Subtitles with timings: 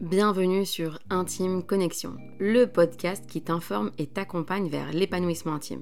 [0.00, 5.80] Bienvenue sur Intime Connexion, le podcast qui t'informe et t'accompagne vers l'épanouissement intime.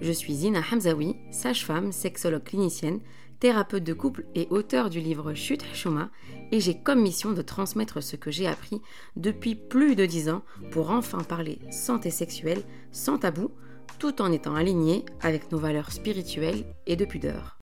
[0.00, 2.98] Je suis Zina Hamzaoui, sage-femme, sexologue clinicienne,
[3.38, 6.10] thérapeute de couple et auteur du livre Chute Shoma,
[6.50, 8.82] et j'ai comme mission de transmettre ce que j'ai appris
[9.14, 10.42] depuis plus de dix ans
[10.72, 13.52] pour enfin parler santé sexuelle sans tabou,
[14.00, 17.60] tout en étant aligné avec nos valeurs spirituelles et de pudeur.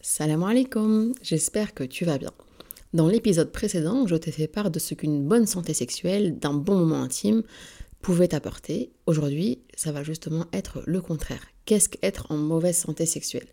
[0.00, 2.30] Salam alaikum, j'espère que tu vas bien.
[2.92, 6.76] Dans l'épisode précédent, je t'ai fait part de ce qu'une bonne santé sexuelle, d'un bon
[6.76, 7.42] moment intime,
[8.00, 8.92] pouvait apporter.
[9.06, 11.42] Aujourd'hui, ça va justement être le contraire.
[11.64, 13.48] Qu'est-ce qu'être en mauvaise santé sexuelle?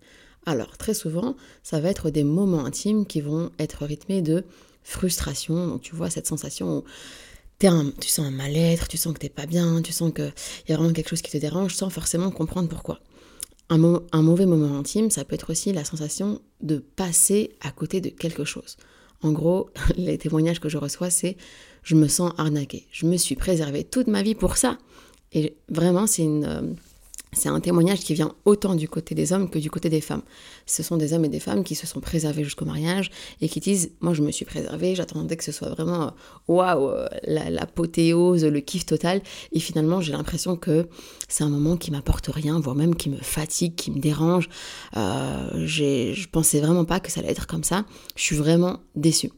[0.45, 4.44] Alors, très souvent, ça va être des moments intimes qui vont être rythmés de
[4.84, 5.67] frustration.
[5.67, 6.84] Donc, tu vois, cette sensation où
[8.00, 10.34] tu sens un mal-être, tu sens que t'es pas bien, tu sens qu'il
[10.67, 13.00] y a vraiment quelque chose qui te dérange sans forcément comprendre pourquoi.
[13.70, 18.02] Un, un mauvais moment intime, ça peut être aussi la sensation de passer à côté
[18.02, 18.77] de quelque chose.
[19.23, 21.38] En gros, les témoignages que je reçois, c'est
[21.84, 22.86] je me sens arnaqué.
[22.91, 24.78] Je me suis préservé toute ma vie pour ça.
[25.34, 26.61] Et vraiment, c'est une, euh,
[27.34, 30.22] c'est un témoignage qui vient autant du côté des hommes que du côté des femmes.
[30.66, 33.59] Ce sont des hommes et des femmes qui se sont préservés jusqu'au mariage et qui
[33.59, 36.09] disent Moi, je me suis préservé, j'attendais que ce soit vraiment euh,
[36.48, 39.22] waouh, euh, l'apothéose, le kiff total.
[39.52, 40.88] Et finalement, j'ai l'impression que
[41.28, 44.50] c'est un moment qui m'apporte rien, voire même qui me fatigue, qui me dérange.
[44.97, 47.86] Euh, je pensais vraiment pas que ça allait être comme ça.
[48.16, 49.31] Je suis vraiment déçue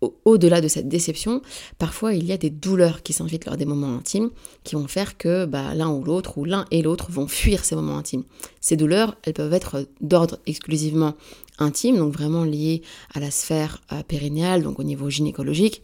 [0.00, 1.42] au-delà de cette déception,
[1.78, 4.30] parfois il y a des douleurs qui s'invitent lors des moments intimes
[4.64, 7.74] qui vont faire que bah, l'un ou l'autre ou l'un et l'autre vont fuir ces
[7.74, 8.24] moments intimes.
[8.60, 11.14] Ces douleurs, elles peuvent être d'ordre exclusivement
[11.58, 12.82] intime, donc vraiment liées
[13.14, 15.82] à la sphère euh, périnéale, donc au niveau gynécologique.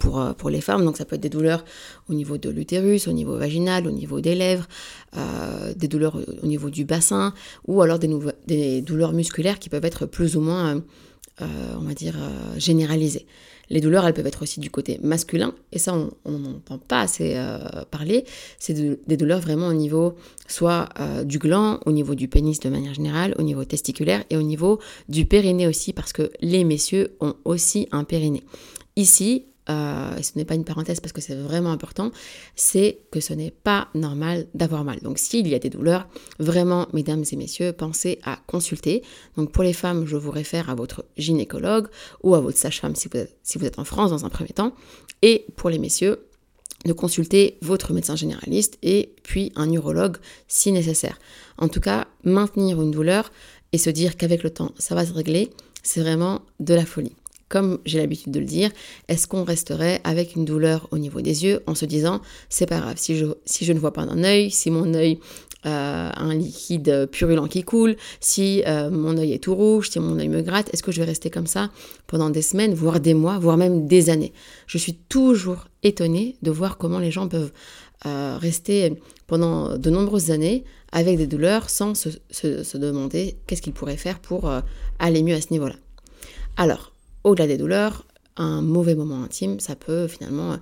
[0.00, 1.64] Pour, euh, les femmes, donc ça peut être des douleurs
[2.08, 4.66] au niveau de l'utérus, au niveau vaginal, au niveau des lèvres,
[5.16, 7.32] euh, des douleurs au niveau du bassin,
[7.68, 8.10] ou alors des,
[8.46, 10.80] des douleurs musculaires qui peuvent être plus ou moins euh,
[11.40, 13.26] on va dire, euh, généralisées.
[13.68, 15.92] Les douleurs, elles peuvent être aussi du côté masculin, et ça,
[16.24, 17.58] on n'entend pas assez euh,
[17.90, 18.24] parler.
[18.58, 20.14] C'est des douleurs vraiment au niveau
[20.46, 20.88] soit
[21.24, 24.78] du gland, au niveau du pénis de manière générale, au niveau testiculaire et au niveau
[25.08, 28.44] du périnée aussi, parce que les messieurs ont aussi un périnée.
[28.94, 32.10] Ici, euh, et ce n'est pas une parenthèse parce que c'est vraiment important,
[32.54, 35.00] c'est que ce n'est pas normal d'avoir mal.
[35.00, 39.02] Donc s'il y a des douleurs, vraiment, mesdames et messieurs, pensez à consulter.
[39.36, 41.88] Donc pour les femmes, je vous réfère à votre gynécologue
[42.22, 43.08] ou à votre sage-femme si,
[43.42, 44.72] si vous êtes en France dans un premier temps.
[45.22, 46.26] Et pour les messieurs,
[46.84, 51.18] de consulter votre médecin généraliste et puis un urologue si nécessaire.
[51.58, 53.32] En tout cas, maintenir une douleur
[53.72, 55.50] et se dire qu'avec le temps, ça va se régler,
[55.82, 57.16] c'est vraiment de la folie
[57.48, 58.70] comme j'ai l'habitude de le dire,
[59.08, 62.80] est-ce qu'on resterait avec une douleur au niveau des yeux en se disant c'est pas
[62.80, 65.20] grave, si je, si je ne vois pas d'un œil, si mon œil
[65.64, 70.00] euh, a un liquide purulent qui coule, si euh, mon œil est tout rouge, si
[70.00, 71.70] mon œil me gratte, est-ce que je vais rester comme ça
[72.06, 74.32] pendant des semaines, voire des mois, voire même des années?
[74.66, 77.52] Je suis toujours étonnée de voir comment les gens peuvent
[78.06, 83.72] euh, rester pendant de nombreuses années avec des douleurs sans se, se demander qu'est-ce qu'ils
[83.72, 84.50] pourraient faire pour
[84.98, 85.74] aller mieux à ce niveau-là.
[86.56, 86.95] Alors,
[87.26, 88.06] au-delà des douleurs,
[88.36, 90.58] un mauvais moment intime, ça peut finalement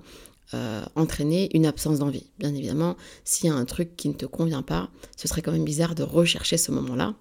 [0.55, 2.25] euh, entraîner une absence d'envie.
[2.39, 5.51] Bien évidemment, s'il y a un truc qui ne te convient pas, ce serait quand
[5.51, 7.13] même bizarre de rechercher ce moment-là.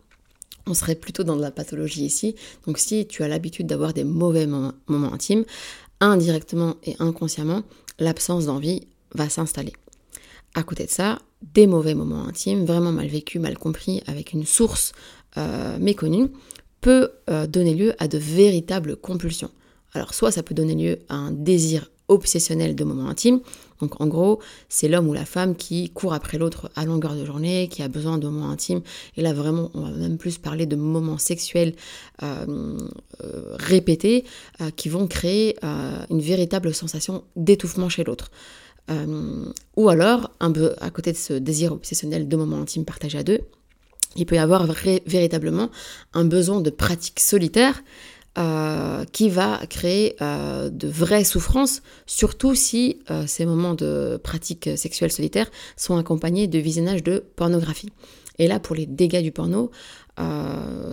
[0.66, 2.36] On serait plutôt dans de la pathologie ici.
[2.66, 5.44] Donc si tu as l'habitude d'avoir des mauvais moments intimes,
[6.00, 7.64] indirectement et inconsciemment,
[7.98, 9.74] l'absence d'envie va s'installer.
[10.54, 14.46] À côté de ça, des mauvais moments intimes, vraiment mal vécus, mal compris, avec une
[14.46, 14.92] source
[15.36, 16.28] euh, méconnue,
[16.84, 19.50] peut euh, donner lieu à de véritables compulsions.
[19.94, 23.40] Alors soit ça peut donner lieu à un désir obsessionnel de moments intimes.
[23.80, 27.24] Donc en gros, c'est l'homme ou la femme qui court après l'autre à longueur de
[27.24, 28.82] journée, qui a besoin de moments intimes.
[29.16, 31.74] Et là vraiment, on va même plus parler de moments sexuels
[32.22, 32.76] euh,
[33.24, 34.24] euh, répétés
[34.76, 35.56] qui vont créer
[36.10, 38.30] une véritable sensation d'étouffement chez l'autre.
[39.76, 43.22] ou alors, un peu à côté de ce désir obsessionnel de moments intimes partagés à
[43.22, 43.40] deux,
[44.16, 44.66] il peut y avoir
[45.06, 45.70] véritablement
[46.12, 47.82] un besoin de pratique solitaire
[48.36, 54.70] euh, qui va créer euh, de vraies souffrances, surtout si euh, ces moments de pratique
[54.76, 57.90] sexuelle solitaire sont accompagnés de visionnage de pornographie.
[58.40, 59.70] Et là, pour les dégâts du porno,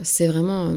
[0.04, 0.72] c'est vraiment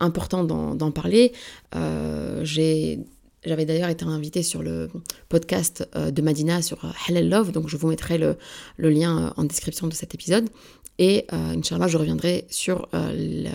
[0.00, 1.32] important d'en parler.
[1.72, 2.98] J'avais
[3.46, 4.90] d'ailleurs été invitée sur le
[5.30, 8.36] podcast de Madina sur Halal Love, donc je vous mettrai le,
[8.76, 10.50] lien en description de cet épisode.
[10.98, 13.12] Et euh, Inch'Allah, je reviendrai sur euh,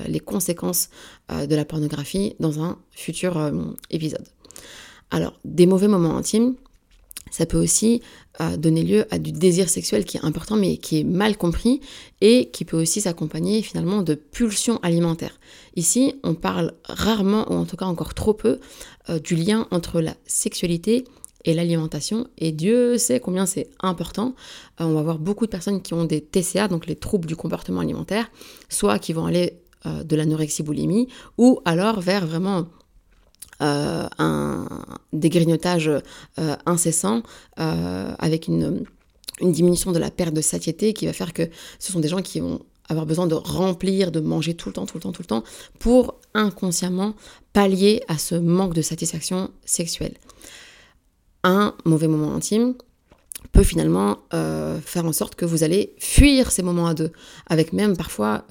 [0.07, 0.89] les conséquences
[1.31, 3.51] euh, de la pornographie dans un futur
[3.89, 4.27] épisode.
[5.11, 6.55] Alors, des mauvais moments intimes,
[7.31, 8.01] ça peut aussi
[8.57, 11.81] donner lieu à du désir sexuel qui est important mais qui est mal compris
[12.21, 15.39] et qui peut aussi s'accompagner finalement de pulsions alimentaires.
[15.75, 18.59] Ici, on parle rarement, ou en tout cas encore trop peu,
[19.23, 21.03] du lien entre la sexualité
[21.45, 22.27] et l'alimentation.
[22.37, 24.35] Et Dieu sait combien c'est important.
[24.81, 27.35] Euh, on va voir beaucoup de personnes qui ont des TCA, donc les troubles du
[27.35, 28.29] comportement alimentaire,
[28.69, 31.07] soit qui vont aller de l'anorexie boulimie,
[31.37, 32.67] ou alors vers vraiment
[33.61, 34.67] euh, un,
[35.11, 37.23] des grignotages euh, incessants
[37.59, 38.85] euh, avec une
[39.41, 41.43] diminution de la perte de satiété qui va faire que
[41.77, 44.85] ce sont des gens qui vont avoir besoin de remplir, de manger tout le temps,
[44.85, 45.43] tout le temps, tout le temps,
[45.77, 47.15] pour inconsciemment
[47.51, 50.13] pallier à ce manque de satisfaction sexuelle.
[51.43, 52.75] Un mauvais moment intime
[53.53, 57.11] peut finalement faire en sorte que vous allez fuir ces moments à deux,
[57.47, 58.45] avec même parfois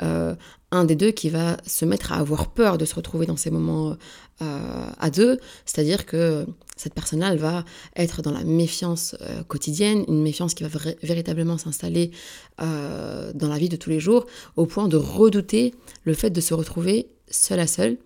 [0.70, 3.50] un des deux qui va se mettre à avoir peur de se retrouver dans ces
[3.50, 3.96] moments
[4.42, 6.46] euh, à deux, c'est-à-dire que
[6.76, 7.64] cette personne-là, va
[7.96, 10.68] être dans la méfiance euh, quotidienne, une méfiance qui va
[11.02, 12.12] véritablement s'installer
[12.60, 14.26] euh, dans la vie de tous les jours,
[14.56, 15.74] au point de redouter
[16.04, 17.96] le fait de se retrouver seul à seul.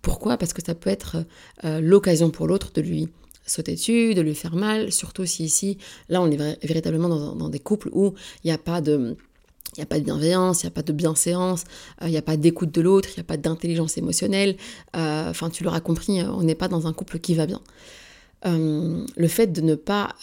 [0.00, 0.38] Pourquoi?
[0.38, 1.24] Parce que ça peut être
[1.62, 3.08] l'occasion pour l'autre de lui
[3.46, 5.78] sauter dessus, de lui faire mal, surtout si ici,
[6.08, 9.16] là, on est véritablement dans, des couples où il n'y a pas de
[9.76, 11.64] il a pas de bienveillance, il n'y a pas de bienséance,
[12.02, 14.56] euh, il n'y a pas d'écoute de l'autre, il n'y a pas d'intelligence émotionnelle.
[14.96, 17.60] Euh, enfin, tu l'auras compris, euh, on n'est pas dans un couple qui va bien.
[18.44, 20.16] le fait de ne pas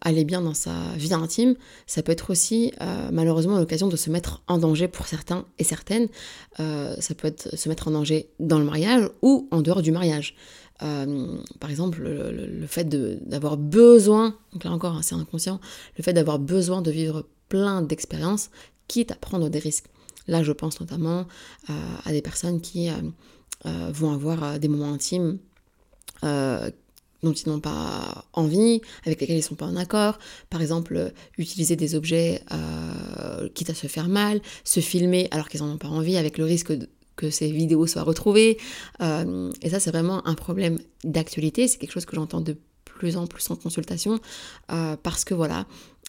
[0.00, 1.56] aller bien dans sa vie intime,
[1.86, 2.72] ça peut être aussi
[3.12, 6.08] malheureusement l'occasion de se mettre en danger pour certains et certaines.
[6.56, 10.34] ça peut être se mettre en danger dans le mariage ou en dehors du mariage.
[10.78, 15.60] Par exemple, le, fait d'avoir besoin, donc là encore, hein, c'est inconscient,
[15.96, 18.50] le fait d'avoir besoin de vivre plein d'expériences,
[18.88, 19.86] quitte à prendre des risques.
[20.26, 21.26] Là, je pense notamment
[21.70, 21.72] euh,
[22.04, 22.94] à des personnes qui euh,
[23.66, 25.38] euh, vont avoir des moments intimes
[26.22, 30.18] dont ils n'ont pas envie, avec lesquels ils ne sont pas en accord.
[30.48, 32.42] Par exemple, utiliser des objets
[33.54, 36.44] quitte à se faire mal, se filmer alors qu'ils n'en ont pas envie, avec le
[36.44, 36.72] risque
[37.16, 38.58] que ces vidéos soient retrouvées.
[39.00, 41.68] et ça, c'est vraiment un problème d'actualité.
[41.68, 44.20] C'est quelque chose que j'entends de plus en plus en consultation
[45.02, 45.66] parce que voilà,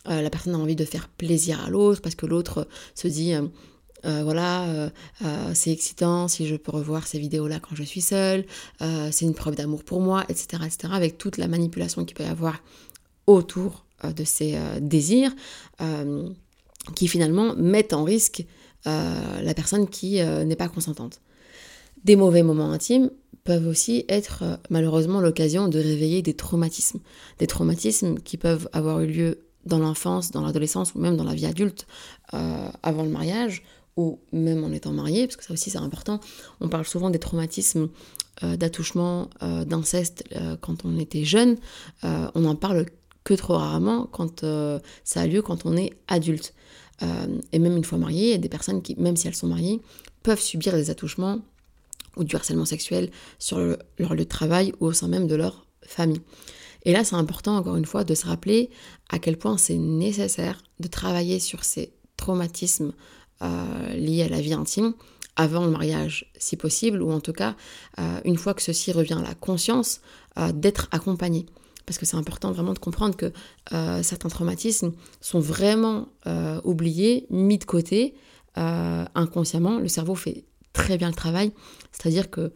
[0.08, 3.34] euh, la personne a envie de faire plaisir à l'autre parce que l'autre se dit
[3.34, 3.48] euh,
[4.06, 4.92] euh, voilà,
[5.56, 8.46] c'est excitant si je peux revoir ces vidéos-là quand je suis seule,
[8.80, 12.28] c'est une preuve d'amour pour moi, etc., etc., avec toute la manipulation qu'il peut y
[12.28, 12.62] avoir
[13.26, 15.32] autour de ces désirs
[16.94, 18.46] qui finalement mettent en risque
[18.86, 21.20] la personne qui n'est pas consentante.
[22.04, 23.10] Des mauvais moments intimes
[23.44, 27.00] peuvent aussi être malheureusement l'occasion de réveiller des traumatismes.
[27.40, 31.34] Des traumatismes qui peuvent avoir eu lieu dans l'enfance, dans l'adolescence ou même dans la
[31.34, 31.88] vie adulte
[32.34, 33.64] euh, avant le mariage
[33.98, 36.20] ou même en étant marié, parce que ça aussi c'est important.
[36.60, 37.90] On parle souvent des traumatismes
[38.44, 40.26] euh, d'attouchement, euh, d'inceste
[40.62, 41.58] quand on était jeune.
[42.04, 42.86] on n'en parle
[43.24, 44.46] que trop rarement quand
[45.04, 46.54] ça a lieu quand on est adulte.
[47.52, 49.48] Et même une fois marié, il y a des personnes qui, même si elles sont
[49.48, 49.82] mariées,
[50.24, 51.40] peuvent subir des attouchements
[52.16, 55.66] ou du harcèlement sexuel sur leur lieu de travail ou au sein même de leur
[55.82, 56.22] famille.
[56.86, 58.70] Et là, c'est important, encore une fois, de se rappeler
[59.10, 62.94] à quel point c'est nécessaire de travailler sur ces traumatismes
[63.42, 64.94] euh, liés à la vie intime
[65.36, 67.56] avant le mariage, si possible, ou en tout cas,
[68.00, 70.00] euh, une fois que ceci revient à la conscience,
[70.38, 71.46] euh, d'être accompagné.
[71.86, 73.32] Parce que c'est important vraiment de comprendre que
[74.02, 74.92] certains traumatismes
[75.22, 76.10] sont vraiment
[76.64, 78.16] oubliés, mis de côté,
[78.56, 79.78] inconsciemment.
[79.78, 81.52] Le cerveau fait très bien le travail,
[81.92, 82.52] c'est-à-dire que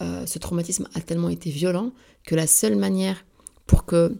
[0.00, 1.92] ce traumatisme a tellement été violent
[2.24, 3.24] que la seule manière
[3.66, 4.16] pour que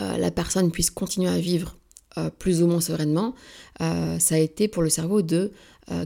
[0.00, 1.76] euh, la personne puisse continuer à vivre
[2.18, 3.34] euh, plus ou moins sereinement,
[3.80, 5.52] euh, ça a été pour le cerveau de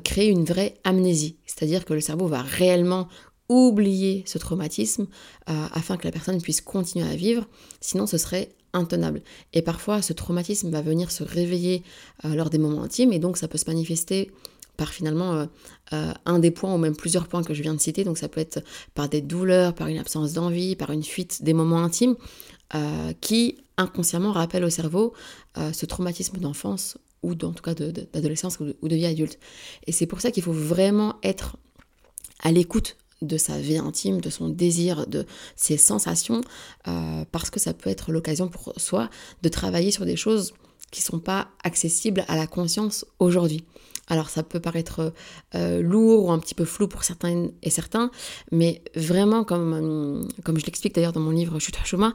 [0.04, 1.36] créer une vraie amnésie.
[1.44, 3.08] C'est-à-dire que le cerveau va réellement
[3.48, 5.06] oublier ce traumatisme
[5.46, 7.46] afin que la personne puisse continuer à vivre,
[7.80, 9.22] sinon ce serait intenable.
[9.52, 11.84] Et parfois, ce traumatisme va venir se réveiller
[12.24, 14.32] lors des moments intimes, et donc ça peut se manifester
[14.76, 15.46] par finalement
[15.92, 18.02] un des points ou même plusieurs points que je viens de citer.
[18.02, 21.52] Donc ça peut être par des douleurs, par une absence d'envie, par une fuite des
[21.52, 22.16] moments intimes.
[22.74, 25.12] Euh, qui inconsciemment rappelle au cerveau
[25.56, 29.38] euh, ce traumatisme d'enfance ou en tout cas d'adolescence ou, de vie adulte.
[29.86, 31.58] Et c'est pour ça qu'il faut vraiment être
[32.42, 35.24] à l'écoute de sa vie intime, de son désir, de
[35.56, 36.42] ses sensations,
[36.88, 39.08] euh, parce que ça peut être l'occasion pour soi
[39.42, 40.52] de travailler sur des choses
[40.90, 43.64] qui ne sont pas accessibles à la conscience aujourd'hui.
[44.08, 45.12] Alors ça peut paraître
[45.56, 48.10] euh, lourd ou un petit peu flou pour certains et certains,
[48.52, 49.72] mais vraiment comme,
[50.22, 52.14] euh, comme je l'explique d'ailleurs dans mon livre Chute à chemin,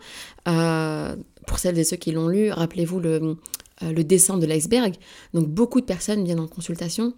[1.47, 3.35] pour celles et ceux qui l'ont lu, rappelez-vous le,
[3.81, 4.95] le dessin de l'iceberg.
[5.33, 7.13] Donc beaucoup de personnes viennent en consultation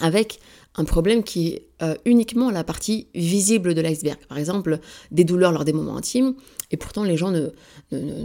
[0.00, 0.40] avec
[0.76, 4.18] un problème qui est euh, uniquement la partie visible de l'iceberg.
[4.28, 4.80] Par exemple,
[5.12, 6.34] des douleurs lors des moments intimes,
[6.70, 7.50] et pourtant les gens ne,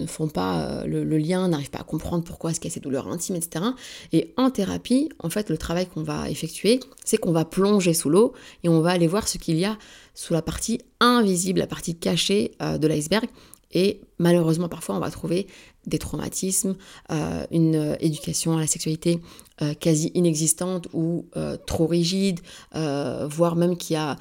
[0.08, 2.80] font pas euh, le, lien, n'arrivent pas à comprendre pourquoi est-ce qu'il y a ces
[2.80, 3.66] douleurs intimes, etc.
[4.13, 8.10] Et en thérapie, en fait, le travail qu'on va effectuer, c'est qu'on va plonger sous
[8.10, 9.78] l'eau et on va aller voir ce qu'il y a
[10.16, 13.28] sous la partie invisible, la partie cachée euh, de l'iceberg.
[13.72, 15.48] Et malheureusement, parfois, on va trouver
[15.86, 16.76] des traumatismes,
[17.12, 19.20] euh, une euh, éducation à la sexualité
[19.62, 21.26] euh, quasi inexistante ou
[21.66, 22.40] trop rigide,
[22.74, 24.18] voire même qui a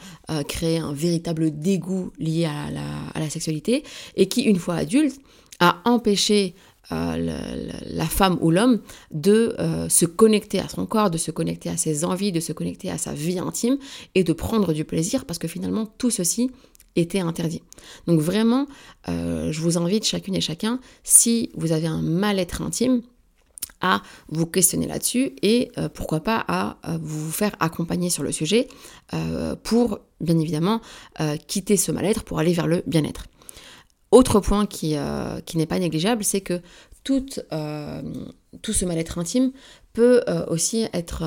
[0.47, 3.85] créé un véritable dégoût lié à la, à la, sexualité,
[4.17, 5.19] et qui, une fois adulte,
[5.61, 6.55] a empêché
[6.91, 9.55] la, femme ou l'homme de
[9.89, 12.99] se connecter à son corps, de se connecter à ses envies, de se connecter à
[12.99, 13.79] sa vie intime
[14.15, 16.51] et de prendre du plaisir parce que finalement tout ceci
[17.21, 17.63] interdit.
[18.07, 18.67] Donc vraiment,
[19.09, 23.03] euh, je vous invite chacune et chacun, si vous avez un mal-être intime,
[23.81, 28.67] à vous questionner là-dessus et euh, pourquoi pas à, vous faire accompagner sur le sujet
[29.15, 30.81] euh, pour bien évidemment
[31.47, 33.27] quitter ce mal-être pour aller vers le bien-être.
[34.11, 34.97] Autre point qui,
[35.47, 36.61] qui n'est pas négligeable, c'est que
[37.05, 37.25] tout,
[38.63, 39.53] tout ce mal-être intime
[39.93, 41.23] peut aussi être,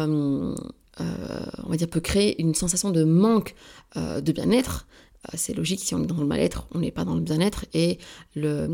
[0.99, 3.55] on va dire, peut créer une sensation de manque
[3.95, 7.15] de bien-être euh, c'est logique, si on est dans le mal-être, on n'est pas dans
[7.15, 7.99] le bien-être et
[8.35, 8.67] le,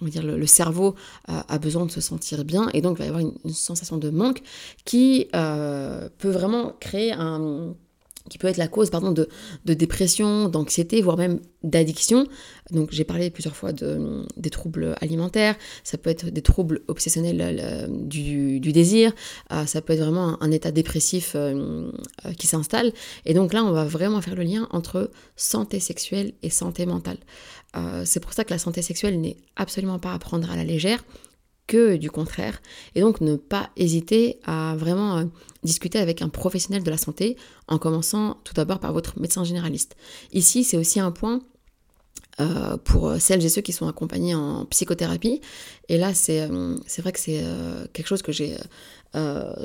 [0.00, 0.94] on va dire le, cerveau
[1.28, 3.96] euh, a besoin de se sentir bien et donc il va y avoir une, sensation
[3.96, 4.42] de manque
[4.84, 7.74] qui euh, peut vraiment créer un,
[8.30, 9.28] qui peut être la cause pardon, de,
[9.74, 12.26] dépression, d'anxiété, voire même d'addiction.
[12.70, 17.60] Donc j'ai parlé plusieurs fois de, des troubles alimentaires, ça peut être des troubles obsessionnels
[17.62, 19.12] euh, du, désir,
[19.52, 21.90] euh, ça peut être vraiment un, état dépressif euh,
[22.38, 22.92] qui s'installe.
[23.26, 27.18] Et donc là, on va vraiment faire le lien entre santé sexuelle et santé mentale.
[28.04, 31.02] c'est pour ça que la santé sexuelle n'est absolument pas à prendre à la légère
[31.66, 32.60] que du contraire.
[32.94, 35.24] Et donc ne pas hésiter à vraiment euh,
[35.62, 37.36] discuter avec un professionnel de la santé
[37.68, 39.96] en commençant tout d'abord par votre médecin généraliste.
[40.32, 41.40] Ici, c'est aussi un point
[42.40, 45.40] euh, pour celles et ceux qui sont accompagnés en psychothérapie.
[45.88, 47.42] Et là, c'est euh, vrai que c'est
[47.92, 48.56] quelque chose que j'ai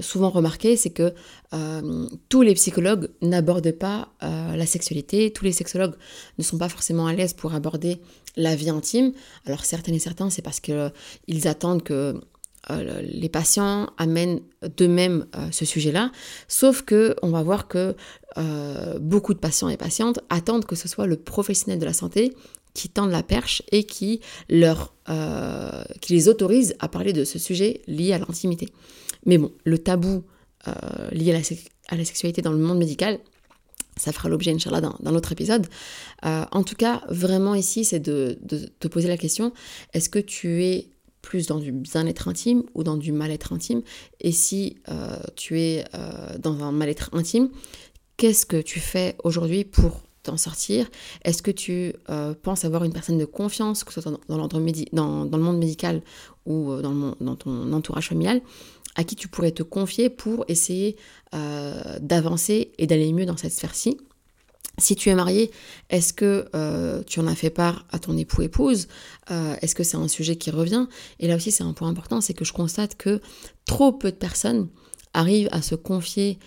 [0.02, 1.12] souvent remarqué, c'est que
[2.30, 5.96] tous les psychologues n'abordent pas la sexualité, tous les sexologues
[6.38, 8.00] ne sont pas forcément à l'aise pour aborder
[8.38, 9.12] la vie intime.
[9.48, 12.22] Alors certaines et certains, c'est parce qu'ils attendent que
[12.70, 14.42] euh, les patients amènent
[14.78, 16.12] d'eux-mêmes euh, ce sujet-là,
[16.48, 17.96] sauf que on va voir que
[18.38, 22.36] euh, beaucoup de patients et patientes attendent que ce soit le professionnel de la santé
[22.74, 24.94] qui tende la perche et qui, leur,
[26.02, 28.70] qui les autorise à parler de ce sujet lié à l'intimité.
[29.26, 30.24] Mais bon, le tabou
[31.12, 31.32] lié
[31.88, 33.20] à la sexualité dans le monde médical,
[34.00, 35.68] ça fera l'objet, Inch'Allah, d'un autre épisode.
[36.26, 38.40] Euh, en tout cas, vraiment ici, c'est de,
[38.80, 39.54] te poser la question,
[39.94, 40.88] est-ce que tu es
[41.22, 43.82] plus dans du bien-être intime ou dans du mal-être intime?
[44.22, 47.50] Et si euh, tu es euh, dans un mal-être intime,
[48.18, 50.90] qu'est-ce que tu fais aujourd'hui pour t'en sortir.
[51.24, 51.94] Est-ce que tu
[52.44, 56.02] penses avoir une personne de confiance, que ce soit dans, le monde médical
[56.46, 58.42] ou dans, le, dans ton entourage familial
[58.96, 60.98] à qui tu pourrais te confier pour essayer
[61.34, 63.98] euh, d'avancer et d'aller mieux dans cette sphère-ci?
[64.78, 65.52] Si tu es marié,
[65.90, 68.88] est-ce que euh, tu en as fait part à ton époux-épouse
[69.32, 70.88] euh, Est-ce que c'est un sujet qui revient?
[71.20, 73.22] Et là aussi, c'est un point important, c'est que je constate que
[73.66, 74.70] trop peu de personnes
[75.14, 76.38] arrivent à se confier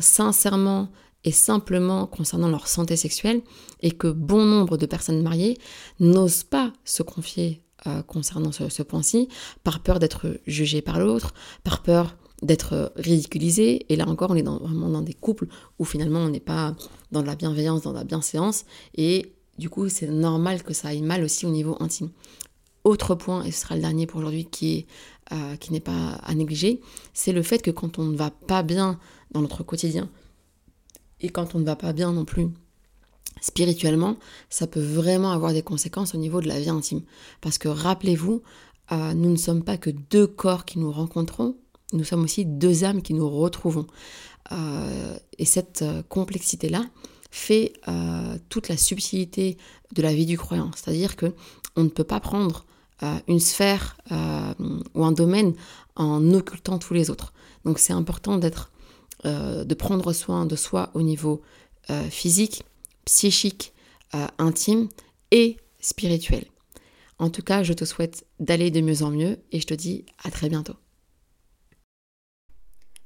[0.00, 0.90] sincèrement
[1.24, 3.42] et simplement concernant leur santé sexuelle
[3.80, 5.58] et que bon nombre de personnes mariées
[5.98, 9.28] n'osent pas se confier euh, concernant ce, point-ci,
[9.64, 11.34] par peur d'être jugé par l'autre,
[11.64, 13.86] par peur d'être ridiculisé.
[13.92, 15.46] Et là encore, on est vraiment dans des couples
[15.78, 16.74] où finalement on n'est pas
[17.12, 18.64] dans de la bienveillance, dans de la bienséance.
[18.96, 22.10] Et du coup, c'est normal que ça aille mal aussi au niveau intime.
[22.84, 24.86] Autre point, et ce sera le dernier pour aujourd'hui, qui
[25.32, 26.80] euh, qui n'est pas à négliger,
[27.14, 28.98] c'est le fait que quand on ne va pas bien
[29.30, 30.10] dans notre quotidien,
[31.20, 32.48] et quand on ne va pas bien non plus
[33.40, 34.16] spirituellement,
[34.48, 37.02] ça peut vraiment avoir des conséquences au niveau de la vie intime.
[37.40, 38.42] Parce que rappelez-vous,
[38.92, 41.56] euh, nous ne sommes pas que deux corps qui nous rencontrons,
[41.92, 43.86] nous sommes aussi deux âmes qui nous retrouvons.
[44.52, 46.84] Euh, et cette euh, complexité-là
[47.30, 47.74] fait
[48.48, 49.56] toute la subtilité
[49.94, 50.72] de la vie du croyant.
[50.74, 51.32] C'est-à-dire que
[51.76, 52.66] on ne peut pas prendre
[53.28, 53.96] une sphère
[54.94, 55.54] ou un domaine
[55.94, 57.32] en occultant tous les autres.
[57.64, 58.72] Donc c'est important d'être,
[59.24, 61.42] de prendre soin de soi au niveau
[62.10, 62.64] physique,
[63.04, 63.72] psychique,
[64.14, 64.88] euh, intime
[65.30, 66.44] et spirituel.
[67.18, 70.04] En tout cas, je te souhaite d'aller de mieux en mieux et je te dis
[70.24, 70.74] à très bientôt.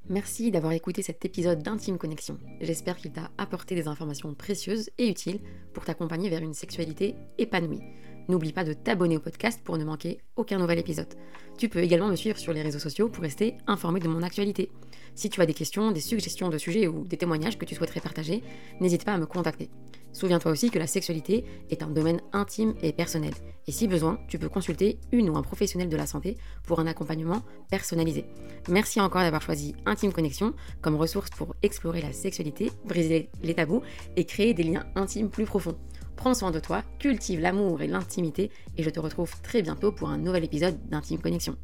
[0.09, 2.39] Merci d'avoir écouté cet épisode d'Intime Connexion.
[2.61, 5.41] J'espère qu'il t'a apporté des informations précieuses et utiles
[5.73, 7.81] pour t'accompagner vers une sexualité épanouie.
[8.27, 11.13] N'oublie pas de t'abonner au podcast pour ne manquer aucun nouvel épisode.
[11.57, 14.71] Tu peux également me suivre sur les réseaux sociaux pour rester informé de mon actualité.
[15.13, 18.01] Si tu as des questions, des suggestions de sujets ou des témoignages que tu souhaiterais
[18.01, 18.43] partager,
[18.81, 19.69] n'hésite pas à me contacter.
[20.11, 23.33] Souviens-toi aussi que la sexualité est un domaine intime et personnel.
[23.67, 26.87] Et si besoin, tu peux consulter une ou un professionnel de la santé pour un
[26.87, 28.25] accompagnement personnalisé.
[28.69, 33.81] Merci encore d'avoir choisi Intime Connexion comme ressource pour explorer la sexualité, briser les tabous
[34.15, 35.77] et créer des liens intimes plus profonds.
[36.15, 40.09] Prends soin de toi, cultive l'amour et l'intimité et je te retrouve très bientôt pour
[40.09, 41.57] un nouvel épisode d'Intime Connexion.